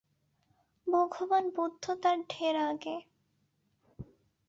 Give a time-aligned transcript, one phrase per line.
[0.87, 2.95] ভগবান বুদ্ধ তার ঢের আগে।